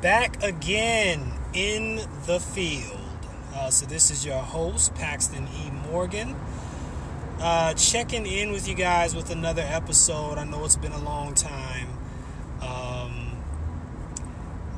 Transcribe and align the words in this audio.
back 0.00 0.42
again 0.42 1.32
in 1.54 2.00
the 2.26 2.38
field. 2.40 3.00
Uh, 3.54 3.70
so, 3.70 3.86
this 3.86 4.10
is 4.10 4.26
your 4.26 4.38
host, 4.38 4.94
Paxton 4.94 5.48
E. 5.48 5.70
Morgan, 5.90 6.36
uh, 7.40 7.72
checking 7.74 8.26
in 8.26 8.52
with 8.52 8.68
you 8.68 8.74
guys 8.74 9.14
with 9.14 9.30
another 9.30 9.62
episode. 9.62 10.36
I 10.36 10.44
know 10.44 10.64
it's 10.64 10.76
been 10.76 10.92
a 10.92 11.02
long 11.02 11.34
time. 11.34 11.88
Um, 12.60 13.30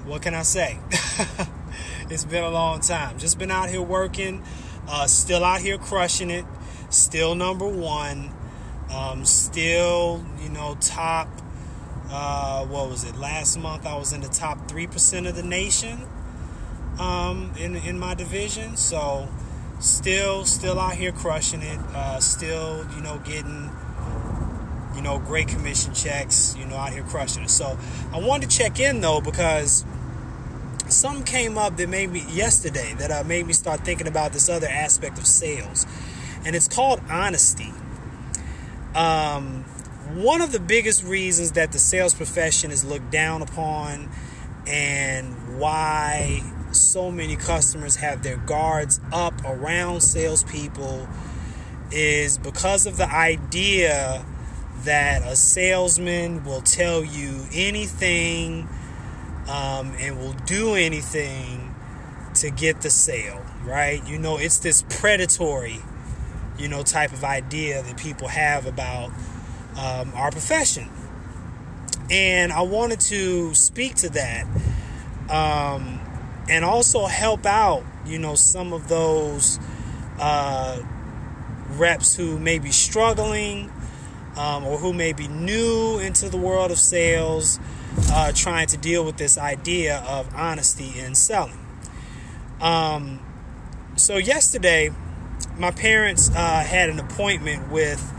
what 0.05 0.23
can 0.23 0.35
I 0.35 0.43
say? 0.43 0.79
it's 2.11 2.25
been 2.25 2.45
a 2.45 2.51
long 2.51 2.81
time. 2.81 3.19
Just 3.19 3.39
been 3.39 3.51
out 3.51 3.69
here 3.69 3.83
working, 3.83 4.45
uh, 4.89 5.07
still 5.09 5.45
out 5.45 5.61
here 5.61 5.79
crushing 5.79 6.31
it, 6.31 6.45
still 6.91 7.35
number 7.35 7.67
one, 7.67 8.31
um, 8.95 9.25
still, 9.25 10.25
you 10.41 10.49
know, 10.49 10.77
top 10.81 11.29
uh, 12.11 12.65
what 12.65 12.89
was 12.89 13.05
it? 13.05 13.17
Last 13.17 13.59
month 13.59 13.87
I 13.87 13.97
was 13.97 14.13
in 14.13 14.21
the 14.21 14.29
top 14.29 14.69
3% 14.69 15.29
of 15.29 15.37
the 15.37 15.43
nation 15.43 16.07
um, 16.99 17.53
in, 17.59 17.77
in 17.77 17.99
my 17.99 18.15
division. 18.15 18.77
So 18.77 19.29
still, 19.81 20.45
still 20.45 20.79
out 20.79 20.95
here 20.95 21.13
crushing 21.13 21.63
it. 21.63 21.79
Uh, 21.95 22.21
still, 22.21 22.87
you 22.95 23.03
know, 23.03 23.19
getting, 23.19 23.71
you 24.95 25.03
know, 25.03 25.19
great 25.19 25.49
commission 25.49 25.95
checks, 25.95 26.57
you 26.59 26.65
know, 26.67 26.77
out 26.77 26.93
here 26.93 27.05
crushing 27.05 27.45
it. 27.45 27.51
So 27.51 27.79
I 28.13 28.19
wanted 28.19 28.51
to 28.51 28.57
check 28.57 28.81
in 28.81 29.01
though 29.01 29.21
because 29.21 29.85
something 30.89 31.25
came 31.25 31.59
up 31.59 31.77
that 31.77 31.89
made 31.89 32.11
me 32.11 32.25
yesterday 32.31 32.95
that 32.99 33.11
uh, 33.11 33.25
made 33.25 33.47
me 33.47 33.53
start 33.53 33.85
thinking 33.85 34.07
about 34.07 34.33
this 34.33 34.49
other 34.49 34.67
aspect 34.67 35.19
of 35.19 35.27
sales, 35.27 35.87
and 36.45 36.57
it's 36.57 36.69
called 36.69 37.01
honesty. 37.11 37.73
Um, 38.95 39.65
one 40.15 40.41
of 40.41 40.53
the 40.53 40.61
biggest 40.61 41.05
reasons 41.05 41.53
that 41.53 41.73
the 41.73 41.79
sales 41.79 42.15
profession 42.15 42.71
is 42.71 42.85
looked 42.85 43.11
down 43.11 43.43
upon 43.43 44.09
and 44.67 45.59
why 45.59 46.43
so 46.73 47.11
many 47.11 47.37
customers 47.37 47.97
have 47.97 48.23
their 48.23 48.37
guards 48.39 49.01
up 49.13 49.35
around 49.45 50.01
salespeople 50.01 51.07
is 51.91 52.39
because 52.39 52.87
of 52.87 52.97
the 52.97 53.11
idea 53.11 54.25
that 54.85 55.23
a 55.23 55.37
salesman 55.37 56.45
will 56.45 56.61
tell 56.61 57.05
you 57.05 57.45
anything 57.53 58.69
um, 59.49 59.93
and 59.99 60.19
will 60.19 60.37
do 60.47 60.75
anything 60.75 61.75
to 62.35 62.51
get 62.51 62.83
the 62.83 62.91
sale, 62.91 63.45
right? 63.65 64.07
You 64.07 64.19
know, 64.19 64.39
it's 64.39 64.59
this 64.59 64.85
predatory, 64.89 65.81
you 66.59 66.69
know, 66.69 66.83
type 66.83 67.13
of 67.13 67.25
idea 67.25 67.83
that 67.83 67.97
people 67.97 68.29
have 68.29 68.67
about 68.67 69.11
um, 69.79 70.13
our 70.15 70.31
profession. 70.31 70.89
And 72.11 72.53
I 72.53 72.63
wanted 72.63 73.01
to 73.01 73.55
speak 73.55 73.95
to 73.97 74.09
that 74.11 74.47
um, 75.29 76.01
and 76.49 76.65
also 76.65 77.07
help 77.07 77.47
out, 77.47 77.85
you 78.07 78.19
know, 78.19 78.35
some 78.35 78.73
of 78.73 78.89
those 78.89 79.61
uh, 80.19 80.83
reps 81.71 82.17
who 82.17 82.39
may 82.39 82.59
be 82.59 82.71
struggling 82.71 83.71
um, 84.37 84.65
or 84.65 84.79
who 84.79 84.93
may 84.93 85.13
be 85.13 85.29
new 85.29 85.99
into 85.99 86.29
the 86.29 86.37
world 86.37 86.71
of 86.71 86.79
sales, 86.79 87.61
uh, 88.11 88.33
trying 88.35 88.67
to 88.69 88.77
deal 88.77 89.05
with 89.05 89.17
this 89.17 89.37
idea 89.37 89.99
of 90.07 90.33
honesty 90.35 90.99
in 90.99 91.15
selling. 91.15 91.59
Um, 92.61 93.21
so, 93.97 94.17
yesterday, 94.17 94.91
my 95.59 95.73
parents 95.73 96.31
uh, 96.31 96.65
had 96.65 96.89
an 96.89 97.01
appointment 97.01 97.71
with 97.71 98.13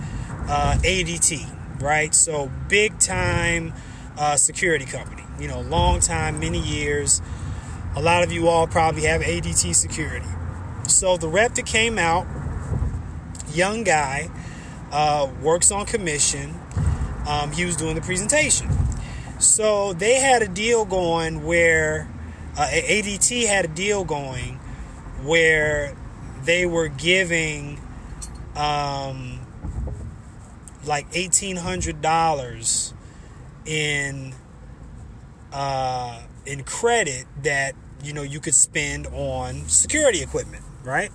uh, 0.49 0.77
ADT, 0.81 1.81
right? 1.81 2.13
So 2.13 2.51
big 2.67 2.99
time 2.99 3.73
uh, 4.17 4.35
security 4.35 4.85
company. 4.85 5.23
You 5.39 5.47
know, 5.47 5.61
long 5.61 5.99
time, 5.99 6.39
many 6.39 6.59
years. 6.59 7.21
A 7.95 8.01
lot 8.01 8.23
of 8.23 8.31
you 8.31 8.47
all 8.47 8.67
probably 8.67 9.03
have 9.03 9.21
ADT 9.21 9.73
security. 9.73 10.27
So 10.87 11.17
the 11.17 11.29
rep 11.29 11.55
that 11.55 11.65
came 11.65 11.97
out, 11.97 12.27
young 13.53 13.83
guy, 13.83 14.29
uh, 14.91 15.31
works 15.41 15.71
on 15.71 15.85
commission. 15.85 16.55
Um, 17.27 17.51
he 17.51 17.65
was 17.65 17.77
doing 17.77 17.95
the 17.95 18.01
presentation. 18.01 18.69
So 19.39 19.93
they 19.93 20.19
had 20.19 20.41
a 20.41 20.47
deal 20.47 20.83
going 20.83 21.45
where 21.45 22.09
uh, 22.57 22.67
ADT 22.67 23.47
had 23.47 23.65
a 23.65 23.67
deal 23.69 24.03
going 24.03 24.55
where 25.23 25.95
they 26.43 26.65
were 26.65 26.87
giving 26.87 27.79
um, 28.55 29.28
like 30.89 31.05
eighteen 31.13 31.55
hundred 31.55 32.01
dollars 32.01 32.93
in 33.65 34.33
uh, 35.53 36.21
in 36.45 36.63
credit 36.63 37.25
that 37.43 37.75
you 38.03 38.11
know 38.11 38.23
you 38.23 38.39
could 38.39 38.55
spend 38.55 39.07
on 39.07 39.67
security 39.67 40.21
equipment, 40.21 40.63
right? 40.83 41.11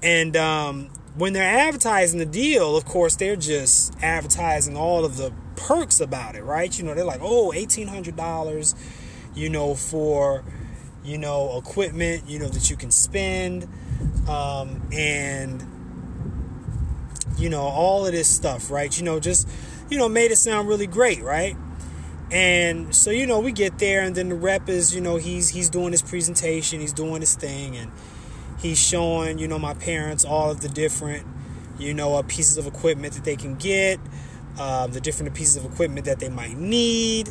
And 0.00 0.36
um, 0.36 0.90
when 1.16 1.32
they're 1.32 1.58
advertising 1.68 2.20
the 2.20 2.26
deal, 2.26 2.76
of 2.76 2.84
course, 2.84 3.16
they're 3.16 3.36
just 3.36 3.94
advertising 4.02 4.76
all 4.76 5.04
of 5.04 5.16
the 5.16 5.32
perks 5.56 6.00
about 6.00 6.36
it, 6.36 6.42
right? 6.42 6.76
You 6.76 6.84
know, 6.84 6.94
they're 6.94 7.04
like, 7.04 7.20
oh, 7.20 7.52
eighteen 7.52 7.88
hundred 7.88 8.16
dollars, 8.16 8.76
you 9.34 9.50
know, 9.50 9.74
for 9.74 10.44
you 11.04 11.18
know 11.18 11.58
equipment, 11.58 12.28
you 12.28 12.38
know 12.38 12.48
that 12.48 12.70
you 12.70 12.76
can 12.76 12.92
spend, 12.92 13.64
um, 14.28 14.88
and 14.92 15.66
you 17.42 17.48
know, 17.48 17.62
all 17.62 18.06
of 18.06 18.12
this 18.12 18.28
stuff, 18.28 18.70
right? 18.70 18.96
You 18.96 19.04
know, 19.04 19.18
just, 19.18 19.48
you 19.90 19.98
know, 19.98 20.08
made 20.08 20.30
it 20.30 20.36
sound 20.36 20.68
really 20.68 20.86
great, 20.86 21.22
right? 21.22 21.56
And 22.30 22.94
so, 22.94 23.10
you 23.10 23.26
know, 23.26 23.40
we 23.40 23.50
get 23.50 23.80
there 23.80 24.02
and 24.02 24.14
then 24.14 24.28
the 24.28 24.36
rep 24.36 24.68
is, 24.68 24.94
you 24.94 25.00
know, 25.00 25.16
he's 25.16 25.48
he's 25.48 25.68
doing 25.68 25.90
his 25.90 26.02
presentation, 26.02 26.80
he's 26.80 26.92
doing 26.92 27.20
his 27.20 27.34
thing 27.34 27.76
and 27.76 27.90
he's 28.60 28.78
showing, 28.78 29.38
you 29.38 29.48
know, 29.48 29.58
my 29.58 29.74
parents 29.74 30.24
all 30.24 30.52
of 30.52 30.60
the 30.60 30.68
different, 30.68 31.26
you 31.78 31.92
know, 31.92 32.14
uh, 32.14 32.22
pieces 32.22 32.58
of 32.58 32.66
equipment 32.66 33.14
that 33.14 33.24
they 33.24 33.36
can 33.36 33.56
get, 33.56 33.98
uh, 34.58 34.86
the 34.86 35.00
different 35.00 35.34
pieces 35.34 35.56
of 35.56 35.64
equipment 35.64 36.06
that 36.06 36.20
they 36.20 36.28
might 36.28 36.56
need, 36.56 37.28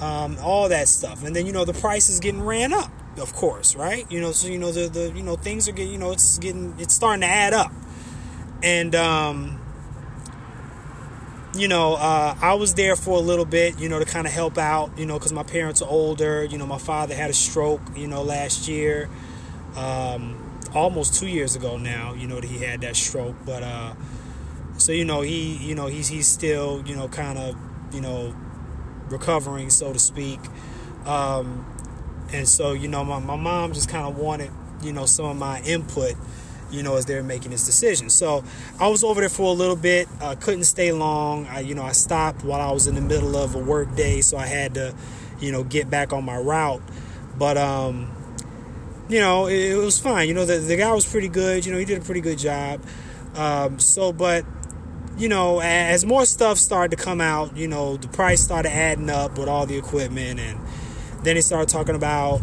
um, 0.00 0.38
all 0.40 0.68
that 0.68 0.86
stuff. 0.86 1.24
And 1.24 1.34
then, 1.34 1.44
you 1.44 1.52
know, 1.52 1.64
the 1.64 1.74
price 1.74 2.08
is 2.08 2.20
getting 2.20 2.40
ran 2.40 2.72
up, 2.72 2.92
of 3.18 3.32
course, 3.32 3.74
right? 3.74 4.10
You 4.10 4.20
know, 4.20 4.30
so 4.30 4.46
you 4.46 4.58
know 4.58 4.70
the 4.70 4.88
the 4.88 5.12
you 5.14 5.24
know 5.24 5.34
things 5.34 5.68
are 5.68 5.72
getting, 5.72 5.92
you 5.92 5.98
know, 5.98 6.12
it's 6.12 6.38
getting 6.38 6.76
it's 6.78 6.94
starting 6.94 7.22
to 7.22 7.26
add 7.26 7.52
up 7.52 7.72
and 8.62 8.94
um, 8.94 9.60
you 11.54 11.66
know, 11.66 11.94
uh, 11.94 12.36
I 12.40 12.54
was 12.54 12.74
there 12.74 12.94
for 12.94 13.16
a 13.16 13.20
little 13.20 13.44
bit, 13.44 13.78
you 13.80 13.88
know, 13.88 13.98
to 13.98 14.04
kind 14.04 14.26
of 14.26 14.32
help 14.32 14.56
out, 14.56 14.96
you 14.96 15.04
know, 15.04 15.18
because 15.18 15.32
my 15.32 15.42
parents 15.42 15.82
are 15.82 15.88
older. 15.88 16.44
You 16.44 16.58
know, 16.58 16.66
my 16.66 16.78
father 16.78 17.14
had 17.14 17.30
a 17.30 17.34
stroke, 17.34 17.80
you 17.96 18.06
know, 18.06 18.22
last 18.22 18.68
year, 18.68 19.08
um, 19.76 20.60
almost 20.74 21.18
two 21.18 21.26
years 21.26 21.56
ago 21.56 21.76
now. 21.76 22.14
You 22.14 22.28
know 22.28 22.40
that 22.40 22.48
he 22.48 22.58
had 22.58 22.82
that 22.82 22.96
stroke, 22.96 23.36
but 23.44 23.62
uh, 23.62 23.94
so 24.78 24.92
you 24.92 25.04
know 25.04 25.22
he, 25.22 25.56
you 25.56 25.74
know, 25.74 25.86
he's 25.86 26.08
he's 26.08 26.28
still, 26.28 26.82
you 26.86 26.94
know, 26.94 27.08
kind 27.08 27.38
of, 27.38 27.56
you 27.92 28.00
know, 28.00 28.34
recovering, 29.08 29.70
so 29.70 29.92
to 29.92 29.98
speak. 29.98 30.40
Um, 31.04 31.66
and 32.32 32.48
so 32.48 32.72
you 32.72 32.86
know, 32.86 33.04
my 33.04 33.18
my 33.18 33.36
mom 33.36 33.72
just 33.72 33.88
kind 33.88 34.06
of 34.06 34.16
wanted, 34.16 34.52
you 34.82 34.92
know, 34.92 35.06
some 35.06 35.26
of 35.26 35.36
my 35.36 35.60
input 35.62 36.14
you 36.70 36.82
know, 36.82 36.96
as 36.96 37.06
they're 37.06 37.22
making 37.22 37.50
this 37.50 37.64
decision. 37.64 38.10
So 38.10 38.44
I 38.78 38.88
was 38.88 39.04
over 39.04 39.20
there 39.20 39.28
for 39.28 39.50
a 39.50 39.56
little 39.56 39.76
bit. 39.76 40.08
Uh, 40.20 40.34
couldn't 40.34 40.64
stay 40.64 40.92
long. 40.92 41.46
I, 41.46 41.60
you 41.60 41.74
know, 41.74 41.82
I 41.82 41.92
stopped 41.92 42.44
while 42.44 42.60
I 42.60 42.72
was 42.72 42.86
in 42.86 42.94
the 42.94 43.00
middle 43.00 43.36
of 43.36 43.54
a 43.54 43.58
work 43.58 43.94
day, 43.94 44.20
so 44.20 44.36
I 44.36 44.46
had 44.46 44.74
to, 44.74 44.94
you 45.40 45.52
know, 45.52 45.64
get 45.64 45.90
back 45.90 46.12
on 46.12 46.24
my 46.24 46.36
route. 46.36 46.82
But 47.36 47.56
um, 47.56 48.14
you 49.08 49.18
know, 49.18 49.46
it, 49.46 49.72
it 49.72 49.76
was 49.76 49.98
fine. 49.98 50.28
You 50.28 50.34
know, 50.34 50.44
the 50.44 50.58
the 50.58 50.76
guy 50.76 50.92
was 50.92 51.10
pretty 51.10 51.28
good. 51.28 51.66
You 51.66 51.72
know, 51.72 51.78
he 51.78 51.84
did 51.84 52.02
a 52.02 52.04
pretty 52.04 52.20
good 52.20 52.38
job. 52.38 52.82
Um, 53.34 53.78
so, 53.78 54.12
but 54.12 54.44
you 55.18 55.28
know, 55.28 55.60
as 55.60 56.04
more 56.06 56.24
stuff 56.24 56.58
started 56.58 56.96
to 56.96 57.02
come 57.02 57.20
out, 57.20 57.56
you 57.56 57.68
know, 57.68 57.96
the 57.96 58.08
price 58.08 58.40
started 58.40 58.72
adding 58.72 59.10
up 59.10 59.38
with 59.38 59.48
all 59.48 59.66
the 59.66 59.76
equipment, 59.76 60.40
and 60.40 60.58
then 61.22 61.36
he 61.36 61.42
started 61.42 61.68
talking 61.68 61.94
about 61.94 62.40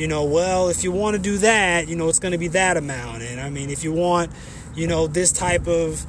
you 0.00 0.08
know, 0.08 0.24
well, 0.24 0.70
if 0.70 0.82
you 0.82 0.90
want 0.90 1.14
to 1.14 1.20
do 1.20 1.36
that, 1.36 1.86
you 1.86 1.94
know, 1.94 2.08
it's 2.08 2.18
going 2.18 2.32
to 2.32 2.38
be 2.38 2.48
that 2.48 2.78
amount. 2.78 3.20
And 3.20 3.38
I 3.38 3.50
mean, 3.50 3.68
if 3.68 3.84
you 3.84 3.92
want, 3.92 4.32
you 4.74 4.86
know, 4.86 5.06
this 5.06 5.30
type 5.30 5.66
of, 5.66 6.06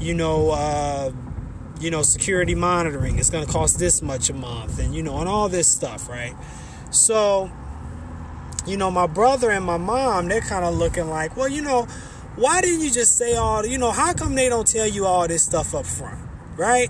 you 0.00 0.14
know, 0.14 0.50
uh, 0.50 1.12
you 1.78 1.90
know, 1.90 2.00
security 2.00 2.54
monitoring, 2.54 3.18
it's 3.18 3.28
going 3.28 3.44
to 3.44 3.52
cost 3.52 3.78
this 3.78 4.00
much 4.00 4.30
a 4.30 4.32
month, 4.32 4.78
and 4.78 4.94
you 4.94 5.02
know, 5.02 5.18
and 5.18 5.28
all 5.28 5.50
this 5.50 5.68
stuff, 5.68 6.08
right? 6.08 6.34
So, 6.90 7.50
you 8.66 8.78
know, 8.78 8.90
my 8.90 9.06
brother 9.06 9.50
and 9.50 9.62
my 9.62 9.76
mom, 9.76 10.28
they're 10.28 10.40
kind 10.40 10.64
of 10.64 10.74
looking 10.74 11.10
like, 11.10 11.36
well, 11.36 11.48
you 11.48 11.60
know, 11.60 11.82
why 12.36 12.62
didn't 12.62 12.80
you 12.80 12.90
just 12.90 13.18
say 13.18 13.36
all, 13.36 13.66
you 13.66 13.76
know, 13.76 13.90
how 13.90 14.14
come 14.14 14.36
they 14.36 14.48
don't 14.48 14.66
tell 14.66 14.88
you 14.88 15.04
all 15.04 15.28
this 15.28 15.42
stuff 15.42 15.74
up 15.74 15.84
front, 15.84 16.18
right? 16.56 16.88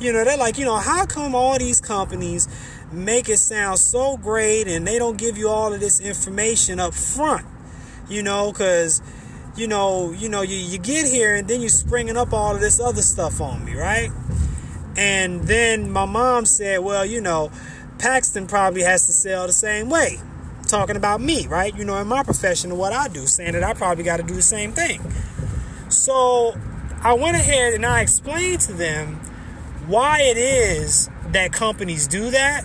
You 0.00 0.12
know, 0.12 0.24
they're 0.24 0.36
like, 0.36 0.58
you 0.58 0.64
know, 0.64 0.78
how 0.78 1.06
come 1.06 1.36
all 1.36 1.56
these 1.56 1.80
companies 1.80 2.48
make 2.94 3.28
it 3.28 3.38
sound 3.38 3.78
so 3.78 4.16
great 4.16 4.66
and 4.68 4.86
they 4.86 4.98
don't 4.98 5.18
give 5.18 5.36
you 5.36 5.48
all 5.48 5.72
of 5.72 5.80
this 5.80 6.00
information 6.00 6.80
up 6.80 6.94
front 6.94 7.46
you 8.08 8.22
know 8.22 8.52
because 8.52 9.02
you 9.56 9.66
know 9.66 10.12
you 10.12 10.28
know 10.28 10.42
you, 10.42 10.56
you 10.56 10.78
get 10.78 11.06
here 11.06 11.34
and 11.34 11.48
then 11.48 11.60
you're 11.60 11.68
springing 11.68 12.16
up 12.16 12.32
all 12.32 12.54
of 12.54 12.60
this 12.60 12.80
other 12.80 13.02
stuff 13.02 13.40
on 13.40 13.64
me 13.64 13.74
right 13.74 14.10
and 14.96 15.42
then 15.42 15.90
my 15.90 16.04
mom 16.04 16.44
said 16.44 16.78
well 16.80 17.04
you 17.04 17.20
know 17.20 17.50
Paxton 17.98 18.46
probably 18.46 18.82
has 18.82 19.06
to 19.06 19.12
sell 19.12 19.46
the 19.46 19.52
same 19.52 19.88
way, 19.88 20.18
talking 20.66 20.96
about 20.96 21.20
me, 21.20 21.46
right? 21.46 21.74
You 21.74 21.84
know, 21.84 21.96
in 21.98 22.06
my 22.06 22.22
profession 22.22 22.70
and 22.70 22.78
what 22.78 22.92
I 22.92 23.08
do, 23.08 23.26
saying 23.26 23.52
that 23.52 23.64
I 23.64 23.72
probably 23.74 24.04
got 24.04 24.18
to 24.18 24.22
do 24.22 24.34
the 24.34 24.42
same 24.42 24.72
thing. 24.72 25.00
So 25.88 26.54
I 27.00 27.14
went 27.14 27.36
ahead 27.36 27.74
and 27.74 27.86
I 27.86 28.00
explained 28.00 28.60
to 28.62 28.72
them 28.72 29.14
why 29.86 30.22
it 30.22 30.36
is 30.36 31.08
that 31.28 31.52
companies 31.52 32.06
do 32.06 32.30
that 32.30 32.64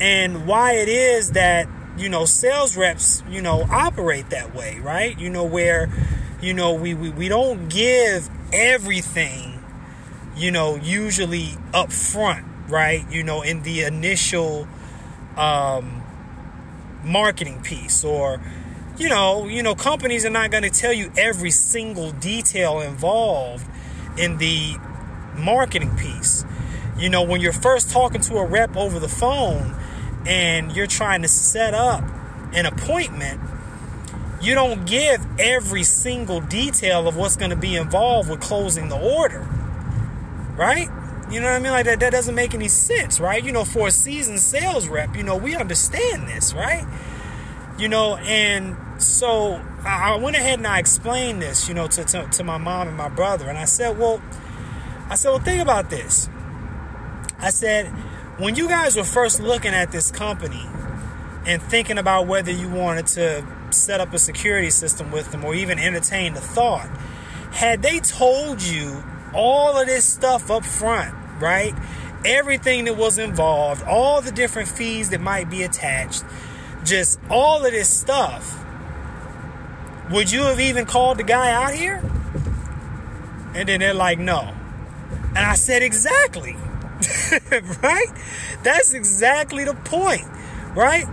and 0.00 0.46
why 0.46 0.72
it 0.72 0.88
is 0.88 1.32
that 1.32 1.68
you 1.98 2.08
know 2.08 2.24
sales 2.24 2.76
reps 2.76 3.22
you 3.28 3.42
know 3.42 3.66
operate 3.70 4.30
that 4.30 4.54
way 4.54 4.80
right? 4.80 5.18
You 5.18 5.30
know 5.30 5.44
where 5.44 5.88
you 6.40 6.54
know 6.54 6.72
we 6.74 6.94
we, 6.94 7.10
we 7.10 7.28
don't 7.28 7.68
give 7.68 8.28
everything 8.52 9.62
you 10.36 10.50
know 10.50 10.76
usually 10.76 11.50
up 11.74 11.92
front 11.92 12.46
right? 12.68 13.04
You 13.10 13.22
know 13.22 13.42
in 13.42 13.62
the 13.62 13.82
initial 13.82 14.66
um 15.36 16.02
marketing 17.04 17.60
piece 17.62 18.04
or 18.04 18.40
you 18.98 19.08
know 19.08 19.46
you 19.46 19.62
know 19.62 19.74
companies 19.74 20.24
are 20.24 20.30
not 20.30 20.50
going 20.50 20.62
to 20.62 20.70
tell 20.70 20.92
you 20.92 21.12
every 21.16 21.50
single 21.50 22.10
detail 22.12 22.80
involved 22.80 23.66
in 24.18 24.38
the 24.38 24.76
marketing 25.36 25.94
piece. 25.96 26.44
You 26.98 27.10
know 27.10 27.22
when 27.22 27.40
you're 27.40 27.52
first 27.52 27.90
talking 27.90 28.20
to 28.22 28.36
a 28.36 28.46
rep 28.46 28.76
over 28.76 28.98
the 28.98 29.08
phone 29.08 29.76
and 30.26 30.74
you're 30.74 30.86
trying 30.86 31.22
to 31.22 31.28
set 31.28 31.74
up 31.74 32.04
an 32.52 32.66
appointment, 32.66 33.40
you 34.40 34.54
don't 34.54 34.86
give 34.86 35.24
every 35.38 35.82
single 35.82 36.40
detail 36.40 37.06
of 37.06 37.16
what's 37.16 37.36
going 37.36 37.50
to 37.50 37.56
be 37.56 37.76
involved 37.76 38.30
with 38.30 38.40
closing 38.40 38.88
the 38.88 38.98
order. 38.98 39.46
Right? 40.56 40.88
You 41.30 41.40
know 41.40 41.46
what 41.46 41.56
I 41.56 41.58
mean? 41.60 41.72
Like 41.72 41.84
that, 41.86 42.00
that 42.00 42.10
doesn't 42.10 42.34
make 42.34 42.54
any 42.54 42.68
sense, 42.68 43.20
right? 43.20 43.42
You 43.42 43.52
know, 43.52 43.64
for 43.64 43.86
a 43.86 43.90
seasoned 43.90 44.40
sales 44.40 44.88
rep, 44.88 45.16
you 45.16 45.22
know, 45.22 45.36
we 45.36 45.54
understand 45.54 46.28
this, 46.28 46.52
right? 46.52 46.84
You 47.78 47.88
know, 47.88 48.16
and 48.16 48.76
so 49.00 49.62
I 49.84 50.16
went 50.16 50.36
ahead 50.36 50.58
and 50.58 50.66
I 50.66 50.80
explained 50.80 51.40
this, 51.40 51.68
you 51.68 51.74
know, 51.74 51.86
to, 51.86 52.04
to, 52.04 52.28
to 52.32 52.44
my 52.44 52.58
mom 52.58 52.88
and 52.88 52.96
my 52.96 53.08
brother. 53.08 53.48
And 53.48 53.56
I 53.56 53.64
said, 53.64 53.96
well, 53.96 54.20
I 55.08 55.14
said, 55.14 55.30
well, 55.30 55.38
think 55.38 55.62
about 55.62 55.88
this. 55.88 56.28
I 57.38 57.50
said, 57.50 57.92
when 58.40 58.56
you 58.56 58.68
guys 58.68 58.96
were 58.96 59.04
first 59.04 59.38
looking 59.38 59.74
at 59.74 59.92
this 59.92 60.10
company 60.10 60.66
and 61.46 61.62
thinking 61.62 61.98
about 61.98 62.26
whether 62.26 62.50
you 62.50 62.70
wanted 62.70 63.06
to 63.06 63.46
set 63.68 64.00
up 64.00 64.14
a 64.14 64.18
security 64.18 64.70
system 64.70 65.10
with 65.10 65.30
them 65.30 65.44
or 65.44 65.54
even 65.54 65.78
entertain 65.78 66.32
the 66.32 66.40
thought, 66.40 66.88
had 67.52 67.82
they 67.82 68.00
told 68.00 68.62
you 68.62 69.04
all 69.34 69.78
of 69.78 69.86
this 69.86 70.06
stuff 70.06 70.50
up 70.50 70.64
front, 70.64 71.14
right? 71.38 71.74
Everything 72.24 72.86
that 72.86 72.96
was 72.96 73.18
involved, 73.18 73.82
all 73.82 74.22
the 74.22 74.32
different 74.32 74.68
fees 74.68 75.10
that 75.10 75.20
might 75.20 75.50
be 75.50 75.62
attached, 75.62 76.24
just 76.82 77.20
all 77.28 77.64
of 77.64 77.72
this 77.72 77.94
stuff, 77.94 78.64
would 80.10 80.30
you 80.30 80.42
have 80.44 80.60
even 80.60 80.86
called 80.86 81.18
the 81.18 81.24
guy 81.24 81.52
out 81.52 81.74
here? 81.74 82.02
And 83.54 83.68
then 83.68 83.80
they're 83.80 83.92
like, 83.92 84.18
no. 84.18 84.54
And 85.28 85.38
I 85.38 85.54
said, 85.54 85.82
exactly. 85.82 86.56
right? 87.82 88.08
That's 88.62 88.92
exactly 88.92 89.64
the 89.64 89.74
point, 89.74 90.24
right? 90.74 91.06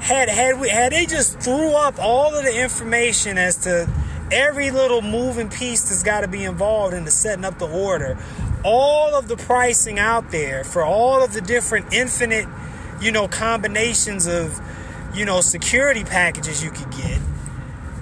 Had 0.00 0.28
had 0.28 0.60
we 0.60 0.68
had 0.68 0.92
they 0.92 1.06
just 1.06 1.40
threw 1.40 1.72
up 1.72 1.98
all 1.98 2.34
of 2.34 2.44
the 2.44 2.62
information 2.62 3.38
as 3.38 3.56
to 3.58 3.88
every 4.30 4.70
little 4.70 5.02
moving 5.02 5.48
piece 5.48 5.88
that's 5.88 6.02
got 6.02 6.20
to 6.20 6.28
be 6.28 6.44
involved 6.44 6.94
in 6.94 7.04
the 7.04 7.10
setting 7.10 7.44
up 7.44 7.58
the 7.58 7.68
order, 7.68 8.18
all 8.64 9.14
of 9.14 9.28
the 9.28 9.36
pricing 9.36 9.98
out 9.98 10.30
there 10.30 10.64
for 10.64 10.84
all 10.84 11.24
of 11.24 11.32
the 11.32 11.40
different 11.40 11.92
infinite, 11.92 12.46
you 13.00 13.10
know, 13.12 13.28
combinations 13.28 14.26
of, 14.26 14.60
you 15.14 15.24
know, 15.24 15.40
security 15.40 16.04
packages 16.04 16.62
you 16.62 16.70
could 16.70 16.90
get 16.90 17.20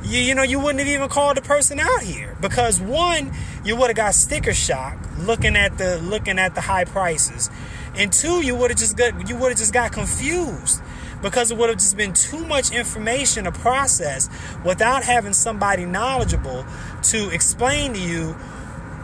you, 0.04 0.20
you 0.20 0.34
know, 0.34 0.42
you 0.42 0.58
wouldn't 0.58 0.80
have 0.80 0.88
even 0.88 1.08
called 1.08 1.36
the 1.36 1.42
person 1.42 1.80
out 1.80 2.02
here 2.02 2.36
because 2.40 2.80
one, 2.80 3.32
you 3.64 3.76
would 3.76 3.88
have 3.88 3.96
got 3.96 4.14
sticker 4.14 4.52
shock 4.52 4.98
looking 5.18 5.56
at 5.56 5.78
the 5.78 5.98
looking 5.98 6.38
at 6.38 6.54
the 6.54 6.60
high 6.60 6.84
prices, 6.84 7.50
and 7.96 8.12
two, 8.12 8.44
you 8.44 8.54
would 8.54 8.70
have 8.70 8.78
just 8.78 8.96
got 8.96 9.28
you 9.28 9.36
would 9.36 9.50
have 9.50 9.58
just 9.58 9.72
got 9.72 9.92
confused 9.92 10.82
because 11.22 11.50
it 11.50 11.56
would 11.56 11.70
have 11.70 11.78
just 11.78 11.96
been 11.96 12.12
too 12.12 12.44
much 12.44 12.70
information 12.70 13.44
to 13.44 13.52
process 13.52 14.28
without 14.62 15.02
having 15.02 15.32
somebody 15.32 15.86
knowledgeable 15.86 16.66
to 17.02 17.30
explain 17.30 17.94
to 17.94 18.00
you, 18.00 18.36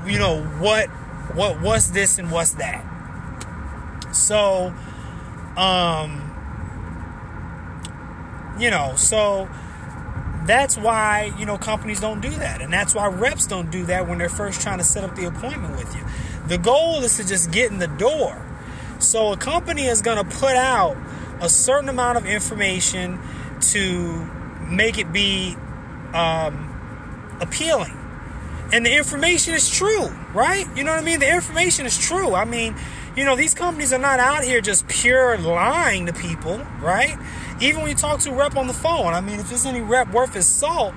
you 0.06 0.18
know, 0.18 0.42
what 0.58 0.88
what 1.34 1.60
what's 1.60 1.88
this 1.88 2.18
and 2.18 2.30
what's 2.30 2.52
that. 2.52 2.84
So, 4.12 4.74
um, 5.56 6.26
you 8.58 8.70
know, 8.70 8.92
so 8.96 9.48
that's 10.46 10.76
why, 10.76 11.32
you 11.38 11.46
know, 11.46 11.58
companies 11.58 12.00
don't 12.00 12.20
do 12.20 12.30
that. 12.30 12.62
And 12.62 12.72
that's 12.72 12.94
why 12.94 13.06
reps 13.08 13.46
don't 13.46 13.70
do 13.70 13.84
that 13.86 14.08
when 14.08 14.18
they're 14.18 14.28
first 14.28 14.60
trying 14.60 14.78
to 14.78 14.84
set 14.84 15.04
up 15.04 15.14
the 15.14 15.26
appointment 15.26 15.76
with 15.76 15.94
you. 15.94 16.02
The 16.48 16.58
goal 16.58 17.02
is 17.02 17.16
to 17.18 17.26
just 17.26 17.50
get 17.50 17.70
in 17.70 17.78
the 17.78 17.86
door. 17.86 18.46
So 18.98 19.32
a 19.32 19.36
company 19.36 19.86
is 19.86 20.02
going 20.02 20.18
to 20.18 20.36
put 20.38 20.56
out 20.56 20.96
a 21.40 21.48
certain 21.48 21.88
amount 21.88 22.18
of 22.18 22.26
information 22.26 23.18
to 23.60 24.24
make 24.68 24.98
it 24.98 25.12
be 25.12 25.56
um, 26.12 27.38
appealing. 27.40 27.96
And 28.72 28.86
the 28.86 28.96
information 28.96 29.54
is 29.54 29.68
true, 29.68 30.08
right? 30.32 30.66
You 30.76 30.84
know 30.84 30.92
what 30.92 31.00
I 31.00 31.04
mean? 31.04 31.20
The 31.20 31.32
information 31.32 31.86
is 31.86 31.98
true. 31.98 32.34
I 32.34 32.44
mean, 32.44 32.76
you 33.16 33.24
know, 33.24 33.36
these 33.36 33.54
companies 33.54 33.92
are 33.92 33.98
not 33.98 34.20
out 34.20 34.44
here 34.44 34.60
just 34.60 34.86
pure 34.88 35.36
lying 35.38 36.06
to 36.06 36.12
people, 36.12 36.58
right? 36.80 37.18
Even 37.60 37.82
when 37.82 37.90
you 37.90 37.96
talk 37.96 38.20
to 38.20 38.30
a 38.30 38.34
rep 38.34 38.56
on 38.56 38.66
the 38.66 38.72
phone, 38.72 39.12
I 39.12 39.20
mean, 39.20 39.40
if 39.40 39.48
there's 39.48 39.66
any 39.66 39.80
rep 39.80 40.12
worth 40.12 40.34
his 40.34 40.46
salt, 40.46 40.94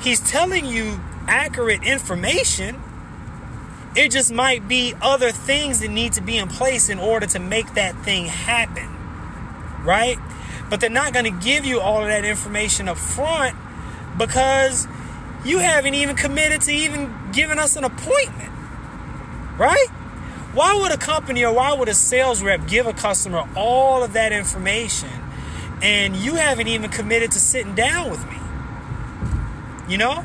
he's 0.00 0.20
telling 0.20 0.64
you 0.64 1.00
accurate 1.26 1.82
information. 1.82 2.80
It 3.94 4.10
just 4.10 4.32
might 4.32 4.68
be 4.68 4.94
other 5.02 5.32
things 5.32 5.80
that 5.80 5.90
need 5.90 6.14
to 6.14 6.22
be 6.22 6.38
in 6.38 6.48
place 6.48 6.88
in 6.88 6.98
order 6.98 7.26
to 7.26 7.38
make 7.38 7.74
that 7.74 7.96
thing 8.04 8.26
happen. 8.26 8.88
Right? 9.84 10.18
But 10.70 10.80
they're 10.80 10.90
not 10.90 11.12
going 11.12 11.26
to 11.26 11.44
give 11.44 11.66
you 11.66 11.80
all 11.80 12.02
of 12.02 12.08
that 12.08 12.24
information 12.24 12.88
up 12.88 12.96
front 12.96 13.56
because 14.16 14.86
you 15.44 15.58
haven't 15.58 15.94
even 15.94 16.16
committed 16.16 16.62
to 16.62 16.72
even 16.72 17.12
giving 17.32 17.58
us 17.58 17.76
an 17.76 17.84
appointment. 17.84 18.52
Right? 19.58 19.88
Why 20.54 20.78
would 20.78 20.92
a 20.92 20.98
company 20.98 21.44
or 21.44 21.54
why 21.54 21.72
would 21.72 21.88
a 21.88 21.94
sales 21.94 22.42
rep 22.42 22.66
give 22.66 22.86
a 22.86 22.92
customer 22.92 23.48
all 23.56 24.02
of 24.02 24.12
that 24.12 24.32
information 24.32 25.10
and 25.82 26.14
you 26.14 26.36
haven't 26.36 26.68
even 26.68 26.90
committed 26.90 27.32
to 27.32 27.40
sitting 27.40 27.74
down 27.74 28.10
with 28.10 28.24
me. 28.30 28.36
You 29.88 29.98
know? 29.98 30.24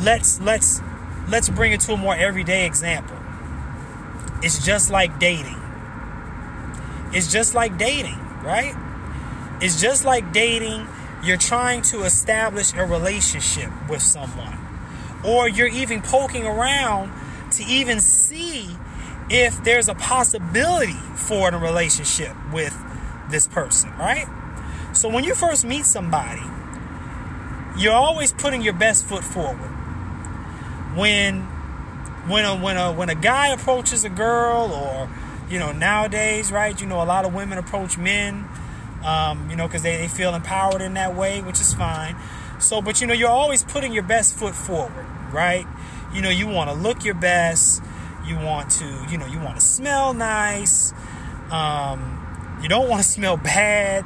Let's 0.00 0.40
let's 0.40 0.80
let's 1.28 1.48
bring 1.48 1.72
it 1.72 1.80
to 1.80 1.92
a 1.92 1.96
more 1.96 2.16
everyday 2.16 2.66
example. 2.66 3.16
It's 4.42 4.64
just 4.64 4.90
like 4.90 5.18
dating. 5.18 5.60
It's 7.12 7.30
just 7.30 7.54
like 7.54 7.78
dating, 7.78 8.18
right? 8.42 8.74
It's 9.60 9.80
just 9.80 10.04
like 10.04 10.32
dating. 10.32 10.86
You're 11.22 11.36
trying 11.36 11.82
to 11.82 12.02
establish 12.02 12.72
a 12.74 12.84
relationship 12.84 13.70
with 13.88 14.02
someone. 14.02 14.58
Or 15.24 15.48
you're 15.48 15.68
even 15.68 16.02
poking 16.02 16.46
around 16.46 17.12
to 17.52 17.64
even 17.64 18.00
see 18.00 18.76
if 19.30 19.62
there's 19.64 19.88
a 19.88 19.94
possibility 19.94 20.92
for 21.16 21.48
a 21.48 21.58
relationship 21.58 22.34
with 22.52 22.76
this 23.30 23.46
person, 23.48 23.90
right? 23.98 24.26
So 24.92 25.08
when 25.08 25.24
you 25.24 25.34
first 25.34 25.64
meet 25.64 25.86
somebody, 25.86 26.42
you're 27.76 27.94
always 27.94 28.32
putting 28.32 28.62
your 28.62 28.74
best 28.74 29.06
foot 29.06 29.24
forward. 29.24 29.70
When 30.96 31.42
when 32.26 32.44
a 32.44 32.56
when 32.56 32.76
a 32.76 32.92
when 32.92 33.10
a 33.10 33.14
guy 33.14 33.48
approaches 33.48 34.04
a 34.04 34.08
girl 34.08 34.72
or 34.72 35.08
you 35.50 35.58
know 35.58 35.72
nowadays 35.72 36.50
right 36.50 36.80
you 36.80 36.86
know 36.86 37.02
a 37.02 37.04
lot 37.04 37.24
of 37.24 37.34
women 37.34 37.58
approach 37.58 37.98
men 37.98 38.48
um, 39.04 39.50
you 39.50 39.56
know 39.56 39.66
because 39.66 39.82
they, 39.82 39.98
they 39.98 40.08
feel 40.08 40.34
empowered 40.34 40.80
in 40.80 40.94
that 40.94 41.14
way 41.14 41.42
which 41.42 41.60
is 41.60 41.74
fine 41.74 42.16
so 42.58 42.80
but 42.80 43.00
you 43.00 43.06
know 43.06 43.12
you're 43.12 43.28
always 43.28 43.62
putting 43.62 43.92
your 43.92 44.02
best 44.02 44.34
foot 44.34 44.54
forward 44.54 45.06
right 45.32 45.66
you 46.14 46.22
know 46.22 46.30
you 46.30 46.46
want 46.46 46.70
to 46.70 46.74
look 46.76 47.04
your 47.04 47.14
best 47.14 47.82
you 48.26 48.36
want 48.36 48.70
to 48.70 49.06
you 49.10 49.18
know 49.18 49.26
you 49.26 49.38
want 49.38 49.56
to 49.56 49.60
smell 49.60 50.14
nice 50.14 50.94
um, 51.50 52.58
you 52.62 52.68
don't 52.68 52.88
want 52.88 53.02
to 53.02 53.08
smell 53.16 53.36
bad. 53.36 54.04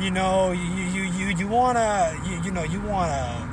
You 0.00 0.10
know, 0.10 0.52
you 0.52 0.62
you 0.62 1.02
you 1.02 1.26
you 1.36 1.48
wanna 1.48 2.16
you, 2.24 2.42
you 2.42 2.50
know 2.52 2.62
you 2.62 2.80
wanna 2.80 3.48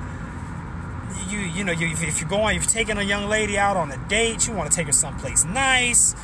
you 1.28 1.40
you 1.40 1.64
know 1.64 1.72
you, 1.72 1.88
if 1.88 2.20
you're 2.20 2.30
going 2.30 2.56
you're 2.56 2.64
taking 2.64 2.98
a 2.98 3.04
young 3.04 3.28
lady 3.28 3.58
out 3.58 3.78
on 3.78 3.92
a 3.92 3.98
date, 4.08 4.48
you 4.48 4.54
want 4.54 4.70
to 4.70 4.76
take 4.76 4.86
her 4.86 4.94
someplace 4.94 5.44
nice. 5.44 6.16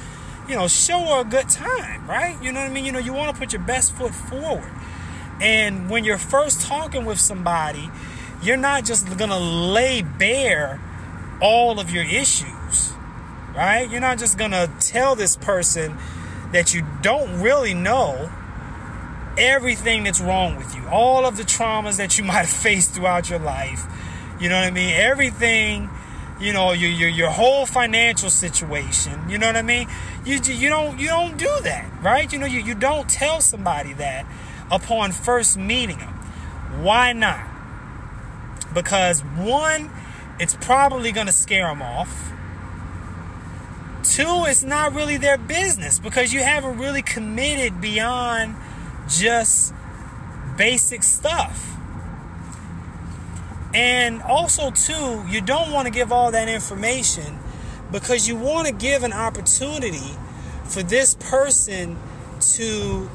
You 0.47 0.55
know, 0.55 0.67
show 0.67 0.99
her 0.99 1.21
a 1.21 1.23
good 1.23 1.49
time, 1.49 2.07
right? 2.07 2.41
You 2.41 2.51
know 2.51 2.59
what 2.59 2.69
I 2.69 2.73
mean? 2.73 2.83
You 2.83 2.91
know, 2.91 2.99
you 2.99 3.13
want 3.13 3.33
to 3.33 3.39
put 3.39 3.53
your 3.53 3.61
best 3.61 3.93
foot 3.93 4.13
forward. 4.13 4.71
And 5.39 5.89
when 5.89 6.03
you're 6.03 6.17
first 6.17 6.61
talking 6.61 7.05
with 7.05 7.19
somebody, 7.19 7.89
you're 8.43 8.57
not 8.57 8.85
just 8.85 9.17
gonna 9.17 9.39
lay 9.39 10.03
bare 10.03 10.79
all 11.41 11.79
of 11.79 11.91
your 11.91 12.03
issues, 12.03 12.93
right? 13.55 13.89
You're 13.89 14.01
not 14.01 14.19
just 14.19 14.37
gonna 14.37 14.69
tell 14.79 15.15
this 15.15 15.35
person 15.35 15.97
that 16.51 16.73
you 16.73 16.85
don't 17.01 17.41
really 17.41 17.73
know 17.73 18.29
everything 19.37 20.03
that's 20.03 20.21
wrong 20.21 20.55
with 20.55 20.75
you, 20.75 20.87
all 20.89 21.25
of 21.25 21.37
the 21.37 21.43
traumas 21.43 21.97
that 21.97 22.17
you 22.17 22.23
might 22.25 22.45
have 22.45 22.49
faced 22.49 22.93
throughout 22.93 23.29
your 23.29 23.39
life. 23.39 23.85
You 24.39 24.49
know 24.49 24.59
what 24.59 24.67
I 24.67 24.71
mean? 24.71 24.93
Everything, 24.95 25.89
you 26.39 26.53
know, 26.53 26.71
your 26.71 26.89
your, 26.89 27.09
your 27.09 27.29
whole 27.29 27.65
financial 27.65 28.29
situation. 28.29 29.29
You 29.29 29.37
know 29.37 29.47
what 29.47 29.55
I 29.55 29.61
mean? 29.61 29.87
You 30.25 30.39
you 30.43 30.69
don't 30.69 30.99
you 30.99 31.07
don't 31.07 31.37
do 31.37 31.51
that, 31.63 31.89
right? 32.01 32.31
You 32.31 32.39
know, 32.39 32.47
you, 32.47 32.61
you 32.61 32.75
don't 32.75 33.09
tell 33.09 33.41
somebody 33.41 33.93
that 33.93 34.25
upon 34.71 35.11
first 35.11 35.57
meeting 35.57 35.97
them. 35.97 36.13
Why 36.83 37.13
not? 37.13 37.45
Because 38.73 39.21
one, 39.21 39.91
it's 40.41 40.57
probably 40.59 41.11
going 41.11 41.27
to 41.27 41.33
scare 41.33 41.67
them 41.67 41.83
off. 41.83 42.33
Two, 44.03 44.45
it's 44.47 44.63
not 44.63 44.95
really 44.95 45.17
their 45.17 45.37
business 45.37 45.99
because 45.99 46.33
you 46.33 46.39
haven't 46.39 46.79
really 46.79 47.03
committed 47.03 47.79
beyond 47.79 48.55
just 49.07 49.71
basic 50.57 51.03
stuff. 51.03 51.77
And 53.75 54.23
also, 54.23 54.71
too, 54.71 55.23
you 55.29 55.41
don't 55.41 55.71
want 55.71 55.85
to 55.85 55.93
give 55.93 56.11
all 56.11 56.31
that 56.31 56.49
information 56.49 57.37
because 57.91 58.27
you 58.27 58.35
want 58.35 58.67
to 58.67 58.73
give 58.73 59.03
an 59.03 59.13
opportunity 59.13 60.17
for 60.65 60.81
this 60.81 61.13
person 61.13 61.97
to 62.39 63.09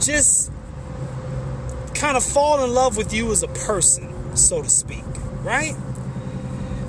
just 0.00 0.52
kind 1.94 2.16
of 2.16 2.22
fall 2.22 2.62
in 2.62 2.74
love 2.74 2.98
with 2.98 3.14
you 3.14 3.32
as 3.32 3.42
a 3.42 3.48
person, 3.48 4.36
so 4.36 4.62
to 4.62 4.68
speak, 4.68 5.04
right? 5.42 5.74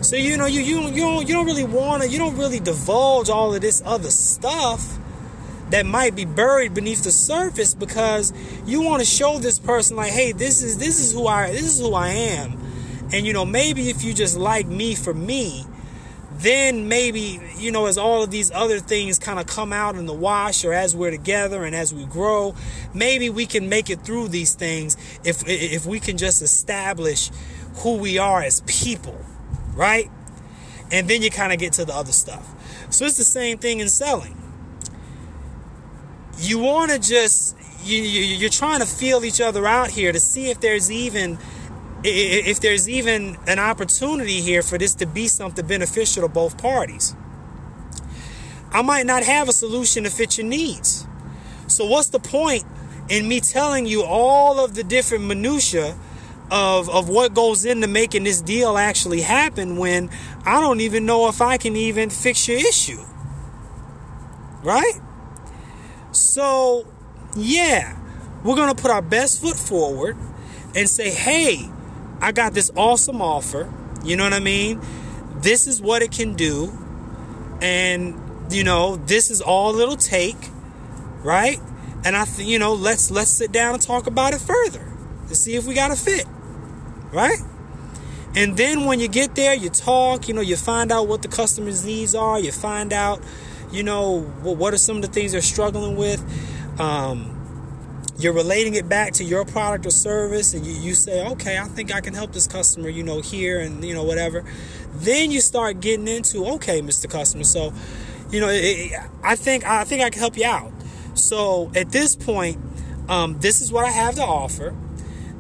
So 0.02 0.16
you 0.16 0.38
know 0.38 0.46
you 0.46 0.62
you 0.62 0.82
you 0.90 1.02
don't 1.02 1.28
you 1.28 1.34
don't 1.34 1.46
really 1.46 1.66
want 1.66 2.04
to 2.04 2.10
you 2.10 2.18
don't 2.18 2.38
really 2.38 2.60
divulge 2.60 3.30
all 3.30 3.54
of 3.54 3.62
this 3.62 3.82
other 3.86 4.10
stuff 4.10 4.98
that 5.72 5.86
might 5.86 6.16
be 6.16 6.26
buried 6.26 6.74
beneath 6.74 7.04
the 7.04 7.12
surface 7.12 7.74
because 7.74 8.34
you 8.66 8.82
want 8.82 9.02
to 9.02 9.06
show 9.06 9.38
this 9.40 9.60
person 9.60 9.98
like 9.98 10.12
hey 10.12 10.32
this 10.32 10.64
is 10.64 10.78
this 10.78 11.00
is 11.00 11.12
who 11.12 11.28
I 11.28 11.52
this 11.52 11.64
is 11.64 11.80
who 11.80 11.94
I 11.94 12.10
am 12.10 12.58
and 13.12 13.28
you 13.28 13.34
know 13.34 13.46
maybe 13.46 13.90
if 13.90 14.04
you 14.04 14.14
just 14.14 14.38
like 14.38 14.68
me 14.68 14.96
for 14.96 15.14
me 15.14 15.66
then 16.40 16.88
maybe 16.88 17.42
you 17.58 17.72
know 17.72 17.86
as 17.86 17.98
all 17.98 18.24
of 18.24 18.32
these 18.32 18.52
other 18.52 18.80
things 18.80 19.20
kind 19.20 19.40
of 19.40 19.48
come 19.48 19.74
out 19.74 19.96
in 19.96 20.06
the 20.06 20.14
wash 20.14 20.64
or 20.64 20.74
as 20.74 20.96
we're 20.96 21.12
together 21.12 21.66
and 21.66 21.76
as 21.76 21.94
we 21.94 22.06
grow 22.06 22.56
maybe 22.94 23.30
we 23.30 23.46
can 23.46 23.68
make 23.68 23.90
it 23.90 24.00
through 24.02 24.30
these 24.30 24.54
things 24.54 24.96
if 25.26 25.44
if 25.48 25.86
we 25.86 26.00
can 26.00 26.18
just 26.18 26.42
establish 26.42 27.30
who 27.80 27.98
we 27.98 28.18
are 28.18 28.42
as 28.42 28.62
people 28.62 29.20
right 29.74 30.10
and 30.92 31.08
then 31.10 31.22
you 31.22 31.30
kind 31.30 31.54
of 31.54 31.60
get 31.60 31.74
to 31.74 31.86
the 31.86 31.94
other 31.94 32.12
stuff 32.12 32.48
so 32.92 33.06
it's 33.06 33.18
the 33.18 33.24
same 33.24 33.58
thing 33.58 33.80
in 33.80 33.90
selling 33.90 34.36
you 36.38 36.60
want 36.60 36.92
to 36.92 37.00
just 37.00 37.56
you, 37.84 38.02
you 38.02 38.36
you're 38.36 38.50
trying 38.50 38.80
to 38.80 38.86
feel 38.86 39.24
each 39.24 39.42
other 39.42 39.66
out 39.66 39.90
here 39.90 40.12
to 40.12 40.20
see 40.20 40.50
if 40.50 40.60
there's 40.60 40.92
even 40.92 41.38
if 42.04 42.62
there's 42.62 42.88
even 42.88 43.38
an 43.48 43.60
opportunity 43.60 44.42
here 44.42 44.62
for 44.62 44.78
this 44.78 44.96
to 44.96 45.06
be 45.06 45.28
something 45.28 45.66
beneficial 45.66 46.24
to 46.24 46.30
both 46.30 46.58
parties. 46.58 47.14
I 48.72 48.82
might 48.84 49.06
not 49.06 49.24
have 49.24 49.50
a 49.50 49.52
solution 49.52 50.04
to 50.04 50.10
fit 50.10 50.38
your 50.38 50.48
needs. 50.48 51.06
So 51.68 51.86
what's 51.86 52.10
the 52.10 52.20
point 52.20 52.64
in 53.10 53.28
me 53.28 53.42
telling 53.42 53.86
you 53.86 54.04
all 54.04 54.64
of 54.64 54.76
the 54.76 54.84
different 54.84 55.26
minutia 55.26 55.98
of 56.52 56.90
of 56.90 57.10
what 57.10 57.34
goes 57.34 57.66
into 57.66 57.88
making 57.88 58.24
this 58.24 58.42
deal 58.42 58.78
actually 58.78 59.22
happen 59.22 59.78
when 59.78 60.10
I 60.46 60.60
don't 60.60 60.82
even 60.82 61.06
know 61.06 61.28
if 61.28 61.42
I 61.42 61.58
can 61.58 61.76
even 61.76 62.10
fix 62.10 62.48
your 62.48 62.58
issue. 62.58 63.04
Right? 64.64 65.00
So, 66.12 66.88
yeah, 67.36 67.98
we're 68.44 68.56
going 68.56 68.74
to 68.74 68.82
put 68.82 68.92
our 68.92 69.02
best 69.02 69.42
foot 69.42 69.56
forward 69.56 70.18
and 70.76 70.90
say, 70.90 71.12
hey, 71.12 71.70
I 72.22 72.32
got 72.32 72.54
this 72.54 72.72
awesome 72.76 73.22
offer. 73.22 73.72
You 74.04 74.16
know 74.16 74.24
what 74.24 74.34
I 74.34 74.40
mean? 74.40 74.82
This 75.36 75.68
is 75.68 75.82
what 75.82 76.02
it 76.02 76.12
can 76.12 76.34
do. 76.36 76.72
And, 77.62 78.20
you 78.52 78.64
know, 78.64 78.96
this 78.96 79.30
is 79.30 79.42
all 79.42 79.80
it'll 79.80 79.96
take, 79.96 80.38
right? 81.24 81.60
And 82.04 82.16
I 82.16 82.26
think, 82.26 82.50
you 82.50 82.60
know, 82.60 82.74
let's 82.74 83.12
let's 83.12 83.30
sit 83.30 83.52
down 83.52 83.74
and 83.74 83.82
talk 83.82 84.08
about 84.08 84.34
it 84.34 84.40
further 84.40 84.86
to 85.28 85.36
see 85.36 85.56
if 85.56 85.66
we 85.66 85.74
got 85.74 85.92
a 85.92 85.96
fit. 85.96 86.26
Right? 87.12 87.40
And 88.36 88.56
then 88.58 88.86
when 88.86 89.00
you 89.00 89.08
get 89.08 89.36
there, 89.36 89.56
you 89.56 89.70
talk, 89.70 90.28
you 90.28 90.34
know, 90.34 90.42
you 90.42 90.56
find 90.56 90.92
out 90.92 91.08
what 91.08 91.24
the 91.24 91.28
customer's 91.28 91.84
needs 91.84 92.14
are, 92.14 92.40
you 92.40 92.52
find 92.52 92.94
out 92.94 93.22
you 93.72 93.84
know, 93.84 94.22
what 94.42 94.74
are 94.74 94.78
some 94.78 94.98
of 94.98 95.02
the 95.02 95.08
things 95.08 95.32
they're 95.32 95.42
struggling 95.42 95.96
with. 95.96 96.22
Um, 96.80 97.36
you're 98.18 98.34
relating 98.34 98.76
it 98.76 98.90
back 98.90 99.14
to 99.14 99.24
your 99.24 99.46
product 99.46 99.86
or 99.86 99.92
service, 99.92 100.54
and 100.54 100.66
you, 100.66 100.74
you 100.74 100.94
say, 100.94 101.26
okay, 101.28 101.58
I 101.58 101.66
think 101.66 101.94
I 101.94 102.02
can 102.02 102.14
help 102.14 102.34
this 102.34 102.48
customer, 102.48 102.90
you 102.90 103.04
know, 103.04 103.22
here 103.22 103.60
and, 103.60 103.84
you 103.84 103.94
know, 103.94 104.04
whatever. 104.04 104.44
Then 104.96 105.32
you 105.32 105.40
start 105.40 105.80
getting 105.80 106.08
into, 106.08 106.46
okay, 106.56 106.82
Mr. 106.82 107.10
Customer, 107.10 107.44
so, 107.44 107.72
you 108.30 108.42
know, 108.42 108.50
it, 108.50 108.92
I 109.24 109.36
think 109.36 109.66
I 109.66 109.84
think 109.86 110.04
I 110.04 110.10
can 110.10 110.20
help 110.20 110.38
you 110.38 110.46
out. 110.46 110.72
So 111.14 111.72
at 111.76 111.92
this 111.92 112.16
point, 112.16 112.60
um, 113.08 113.40
this 113.40 113.62
is 113.62 113.72
what 113.72 113.86
I 113.86 113.92
have 113.92 114.16
to 114.16 114.24
offer, 114.24 114.76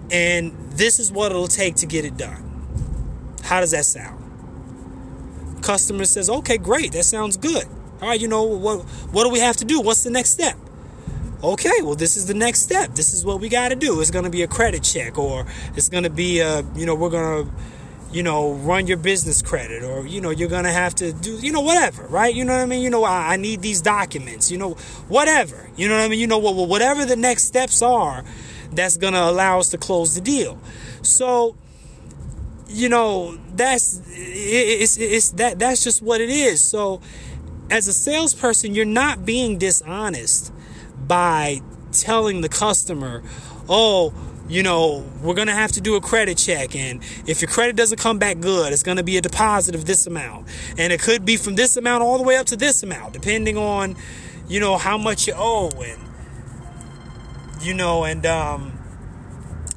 and 0.09 0.55
this 0.79 0.97
is 0.97 1.11
what 1.11 1.31
it'll 1.31 1.47
take 1.47 1.75
to 1.75 1.85
get 1.85 2.05
it 2.05 2.15
done. 2.15 2.45
How 3.43 3.59
does 3.59 3.71
that 3.71 3.83
sound? 3.85 4.17
Customer 5.61 6.05
says, 6.05 6.29
okay, 6.29 6.57
great, 6.57 6.93
that 6.93 7.03
sounds 7.03 7.35
good. 7.35 7.65
All 8.01 8.07
right, 8.07 8.19
you 8.19 8.29
know 8.29 8.43
what? 8.43 8.83
What 9.11 9.25
do 9.25 9.29
we 9.29 9.39
have 9.39 9.57
to 9.57 9.65
do? 9.65 9.81
What's 9.81 10.03
the 10.03 10.09
next 10.09 10.29
step? 10.29 10.57
Okay, 11.43 11.81
well, 11.81 11.95
this 11.95 12.15
is 12.15 12.27
the 12.27 12.33
next 12.33 12.61
step. 12.61 12.95
This 12.95 13.13
is 13.13 13.25
what 13.25 13.41
we 13.41 13.49
got 13.49 13.69
to 13.69 13.75
do. 13.75 13.99
It's 13.99 14.09
going 14.09 14.23
to 14.23 14.31
be 14.31 14.41
a 14.41 14.47
credit 14.47 14.83
check, 14.83 15.17
or 15.17 15.45
it's 15.75 15.89
going 15.89 16.05
to 16.05 16.09
be 16.09 16.39
a, 16.39 16.63
you 16.75 16.85
know, 16.85 16.95
we're 16.95 17.09
going 17.09 17.45
to, 17.45 17.51
you 18.13 18.23
know, 18.23 18.53
run 18.53 18.87
your 18.87 18.97
business 18.97 19.41
credit, 19.41 19.83
or 19.83 20.07
you 20.07 20.21
know, 20.21 20.29
you're 20.29 20.49
going 20.49 20.63
to 20.63 20.71
have 20.71 20.95
to 20.95 21.11
do, 21.11 21.37
you 21.39 21.51
know, 21.51 21.61
whatever, 21.61 22.03
right? 22.07 22.33
You 22.33 22.45
know 22.45 22.53
what 22.53 22.61
I 22.61 22.65
mean? 22.65 22.81
You 22.81 22.89
know, 22.89 23.03
I, 23.03 23.33
I 23.33 23.35
need 23.35 23.61
these 23.61 23.81
documents. 23.81 24.49
You 24.49 24.57
know, 24.57 24.71
whatever. 25.09 25.69
You 25.75 25.89
know 25.89 25.97
what 25.97 26.05
I 26.05 26.07
mean? 26.07 26.19
You 26.19 26.27
know, 26.27 26.39
well, 26.39 26.65
whatever 26.65 27.03
the 27.03 27.17
next 27.17 27.43
steps 27.43 27.81
are, 27.81 28.23
that's 28.71 28.97
going 28.97 29.13
to 29.13 29.21
allow 29.21 29.59
us 29.59 29.69
to 29.69 29.77
close 29.77 30.15
the 30.15 30.21
deal. 30.21 30.59
So, 31.01 31.55
you 32.67 32.89
know, 32.89 33.37
that's 33.55 34.01
it's 34.13 34.97
it's 34.97 35.31
that 35.31 35.59
that's 35.59 35.83
just 35.83 36.01
what 36.01 36.21
it 36.21 36.29
is. 36.29 36.61
So 36.61 37.01
as 37.71 37.87
a 37.87 37.93
salesperson, 37.93 38.75
you're 38.75 38.85
not 38.85 39.25
being 39.25 39.57
dishonest 39.57 40.51
by 41.07 41.61
telling 41.91 42.41
the 42.41 42.49
customer, 42.49 43.23
oh, 43.67 44.13
you 44.47 44.63
know, 44.63 45.05
we're 45.21 45.35
going 45.35 45.47
to 45.47 45.53
have 45.53 45.71
to 45.73 45.81
do 45.81 45.95
a 45.95 46.01
credit 46.01 46.37
check. 46.37 46.75
And 46.75 47.03
if 47.27 47.41
your 47.41 47.49
credit 47.49 47.75
doesn't 47.75 47.99
come 47.99 48.17
back 48.17 48.39
good, 48.39 48.73
it's 48.73 48.83
going 48.83 48.97
to 48.97 49.03
be 49.03 49.17
a 49.17 49.21
deposit 49.21 49.75
of 49.75 49.85
this 49.85 50.07
amount. 50.07 50.47
And 50.77 50.91
it 50.91 50.99
could 51.01 51.23
be 51.23 51.37
from 51.37 51.55
this 51.55 51.77
amount 51.77 52.01
all 52.01 52.17
the 52.17 52.23
way 52.23 52.35
up 52.35 52.47
to 52.47 52.55
this 52.55 52.81
amount, 52.81 53.13
depending 53.13 53.57
on, 53.57 53.95
you 54.47 54.59
know, 54.59 54.77
how 54.77 54.97
much 54.97 55.27
you 55.27 55.33
owe. 55.35 55.69
And, 55.69 56.08
you 57.61 57.73
know, 57.73 58.03
and, 58.03 58.25
um, 58.25 58.79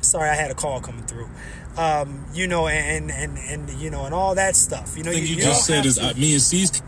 sorry, 0.00 0.30
I 0.30 0.34
had 0.34 0.50
a 0.50 0.54
call 0.54 0.80
coming 0.80 1.04
through. 1.04 1.28
Um, 1.76 2.26
you 2.34 2.46
know, 2.46 2.68
and, 2.68 3.10
and, 3.10 3.38
and, 3.38 3.70
you 3.70 3.90
know, 3.90 4.04
and 4.04 4.14
all 4.14 4.34
that 4.34 4.56
stuff. 4.56 4.96
You 4.96 5.04
know, 5.04 5.10
you, 5.10 5.22
you, 5.22 5.36
you 5.36 5.42
just 5.42 5.64
said 5.64 5.86
is 5.86 5.98
uh, 5.98 6.12
me 6.16 6.32
and 6.32 6.42
C's 6.42 6.82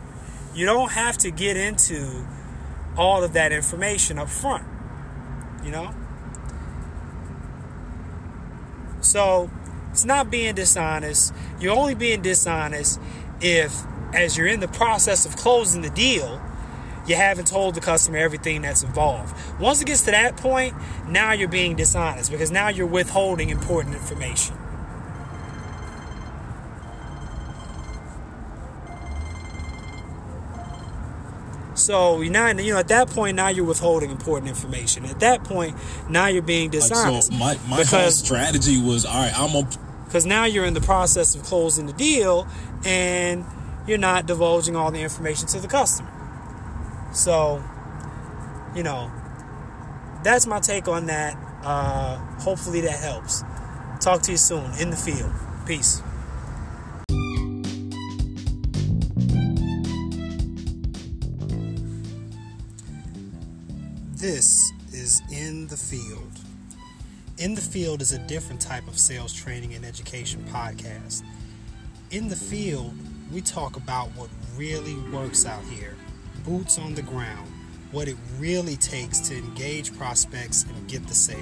you 0.55 0.65
don't 0.65 0.91
have 0.91 1.17
to 1.19 1.31
get 1.31 1.57
into 1.57 2.25
all 2.97 3.23
of 3.23 3.33
that 3.33 3.51
information 3.51 4.17
up 4.17 4.29
front, 4.29 4.63
you 5.63 5.71
know? 5.71 5.93
So 9.01 9.49
it's 9.91 10.05
not 10.05 10.31
being 10.31 10.55
dishonest. 10.55 11.33
You're 11.59 11.75
only 11.75 11.93
being 11.93 12.21
dishonest 12.21 12.99
if, 13.41 13.75
as 14.13 14.37
you're 14.37 14.47
in 14.47 14.61
the 14.61 14.67
process 14.69 15.25
of 15.25 15.35
closing 15.35 15.81
the 15.81 15.89
deal, 15.89 16.41
you 17.07 17.15
haven't 17.15 17.47
told 17.47 17.75
the 17.75 17.81
customer 17.81 18.17
everything 18.17 18.61
that's 18.61 18.83
involved. 18.83 19.35
Once 19.59 19.81
it 19.81 19.85
gets 19.85 20.01
to 20.03 20.11
that 20.11 20.37
point, 20.37 20.73
now 21.07 21.33
you're 21.33 21.47
being 21.47 21.75
dishonest 21.75 22.31
because 22.31 22.51
now 22.51 22.69
you're 22.69 22.87
withholding 22.87 23.49
important 23.49 23.95
information. 23.95 24.57
So 31.75 32.21
you 32.21 32.29
now, 32.29 32.47
you 32.47 32.73
know, 32.73 32.79
at 32.79 32.87
that 32.87 33.09
point, 33.09 33.35
now 33.35 33.49
you're 33.49 33.65
withholding 33.65 34.09
important 34.09 34.49
information. 34.49 35.05
At 35.05 35.19
that 35.19 35.43
point, 35.43 35.75
now 36.09 36.27
you're 36.27 36.41
being 36.41 36.69
dishonest. 36.69 37.31
Like, 37.31 37.57
so 37.57 37.67
my 37.67 37.77
my 37.77 37.83
whole 37.83 38.11
strategy 38.11 38.81
was, 38.81 39.05
all 39.05 39.13
right, 39.13 39.37
I'm 39.37 39.51
gonna. 39.51 39.67
Because 40.05 40.25
now 40.25 40.45
you're 40.45 40.65
in 40.65 40.73
the 40.73 40.81
process 40.81 41.35
of 41.35 41.43
closing 41.43 41.87
the 41.87 41.93
deal, 41.93 42.47
and 42.85 43.43
you're 43.85 43.97
not 43.97 44.25
divulging 44.25 44.75
all 44.75 44.89
the 44.89 45.01
information 45.01 45.47
to 45.49 45.59
the 45.59 45.67
customer. 45.67 46.09
So, 47.15 47.63
you 48.75 48.83
know, 48.83 49.09
that's 50.21 50.45
my 50.45 50.59
take 50.59 50.89
on 50.89 51.05
that. 51.05 51.37
Uh, 51.63 52.17
hopefully 52.39 52.81
that 52.81 52.99
helps. 52.99 53.41
Talk 54.01 54.21
to 54.23 54.31
you 54.31 54.37
soon 54.37 54.69
in 54.81 54.89
the 54.89 54.97
field. 54.97 55.31
Peace. 55.65 56.01
This 64.17 64.73
is 64.91 65.21
In 65.31 65.67
the 65.67 65.77
Field. 65.77 66.31
In 67.37 67.55
the 67.55 67.61
Field 67.61 68.01
is 68.01 68.11
a 68.11 68.19
different 68.27 68.59
type 68.59 68.87
of 68.89 68.99
sales 68.99 69.31
training 69.31 69.73
and 69.73 69.85
education 69.85 70.43
podcast. 70.51 71.23
In 72.11 72.27
the 72.27 72.35
Field, 72.35 72.93
we 73.31 73.39
talk 73.39 73.77
about 73.77 74.09
what 74.17 74.29
really 74.57 74.95
works 75.11 75.45
out 75.45 75.63
here 75.65 75.95
boots 76.45 76.77
on 76.77 76.93
the 76.93 77.01
ground, 77.01 77.51
what 77.91 78.07
it 78.07 78.17
really 78.37 78.75
takes 78.75 79.19
to 79.19 79.35
engage 79.35 79.97
prospects 79.97 80.63
and 80.63 80.87
get 80.87 81.05
the 81.07 81.15
sale. 81.15 81.37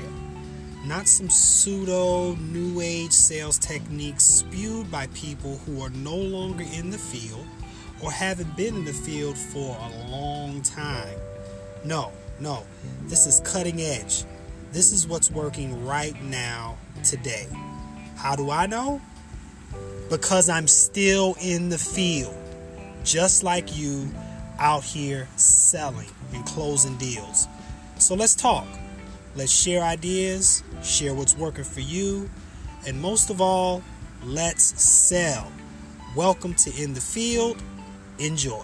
Not 0.85 1.07
some 1.07 1.29
pseudo 1.29 2.35
new 2.35 2.81
age 2.81 3.11
sales 3.11 3.57
techniques 3.57 4.23
spewed 4.23 4.89
by 4.91 5.07
people 5.07 5.57
who 5.65 5.81
are 5.81 5.89
no 5.89 6.15
longer 6.15 6.63
in 6.73 6.89
the 6.89 6.97
field 6.97 7.45
or 8.01 8.11
haven't 8.11 8.55
been 8.57 8.75
in 8.75 8.85
the 8.85 8.93
field 8.93 9.37
for 9.37 9.77
a 9.77 10.09
long 10.09 10.61
time. 10.61 11.17
No, 11.85 12.11
no, 12.39 12.65
this 13.03 13.27
is 13.27 13.39
cutting 13.41 13.81
edge. 13.81 14.25
This 14.71 14.91
is 14.91 15.07
what's 15.07 15.29
working 15.29 15.85
right 15.85 16.21
now, 16.23 16.77
today. 17.03 17.47
How 18.15 18.35
do 18.35 18.49
I 18.49 18.67
know? 18.67 19.01
Because 20.09 20.49
I'm 20.49 20.67
still 20.67 21.35
in 21.41 21.69
the 21.69 21.77
field, 21.77 22.35
just 23.03 23.43
like 23.43 23.77
you 23.77 24.11
out 24.59 24.83
here 24.83 25.27
selling 25.35 26.09
and 26.33 26.45
closing 26.45 26.97
deals. 26.97 27.47
So 27.97 28.15
let's 28.15 28.35
talk. 28.35 28.67
Let's 29.35 29.51
share 29.51 29.81
ideas, 29.81 30.63
share 30.83 31.13
what's 31.13 31.35
working 31.35 31.63
for 31.63 31.79
you, 31.79 32.29
and 32.85 33.01
most 33.01 33.29
of 33.29 33.41
all, 33.41 33.81
let's 34.23 34.81
sell. 34.81 35.51
Welcome 36.15 36.53
to 36.55 36.81
In 36.81 36.93
the 36.93 37.01
Field. 37.01 37.61
Enjoy. 38.19 38.63